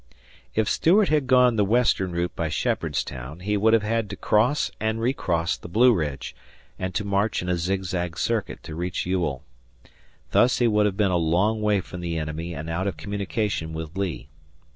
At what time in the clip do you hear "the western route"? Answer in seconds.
1.57-2.35